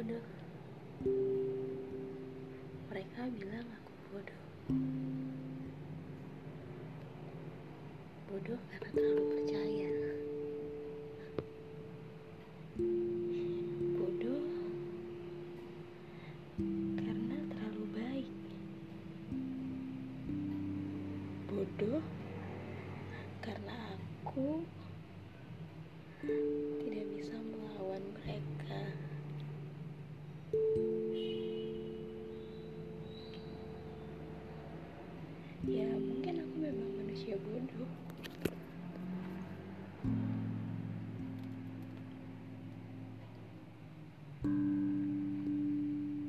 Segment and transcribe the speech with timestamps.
[0.00, 0.24] bodoh.
[2.88, 4.42] Mereka bilang aku bodoh.
[8.32, 9.92] Bodoh karena terlalu percaya.
[14.00, 14.44] Bodoh
[16.96, 18.32] karena terlalu baik.
[21.52, 22.00] Bodoh
[23.44, 24.64] karena aku
[35.68, 37.90] ya mungkin aku memang manusia bodoh.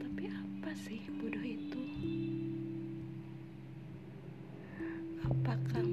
[0.00, 1.82] Tapi apa sih bodoh itu?
[5.28, 5.84] Apakah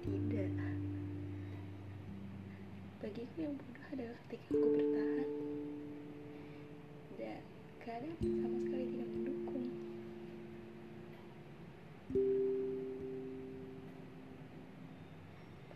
[0.00, 0.50] tidak.
[3.00, 5.28] Bagiku yang bodoh adalah ketika aku bertahan.
[7.20, 7.40] Dan
[7.84, 9.66] keadaan sama sekali tidak mendukung.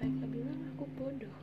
[0.01, 1.37] Mereka bilang aku bodoh.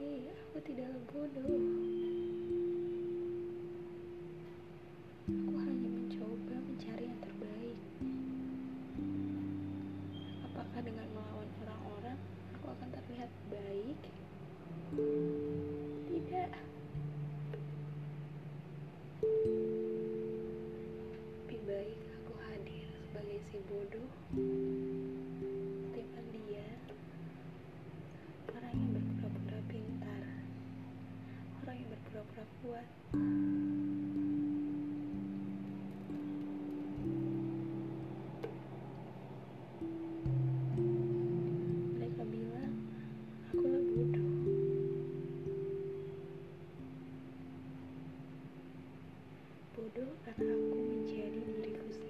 [0.00, 1.89] Hei aku tidaklah bodoh
[10.80, 12.16] dengan melawan orang-orang
[12.56, 14.00] aku akan terlihat baik?
[16.08, 16.50] Tidak.
[21.44, 24.08] Lebih baik aku hadir sebagai si bodoh.
[25.92, 26.68] Ketimbang dia
[28.48, 30.24] orang yang berpura-pura pintar
[31.60, 32.88] orang yang berpura-pura kuat
[49.80, 52.09] bodoh karena aku menjadi diriku sendiri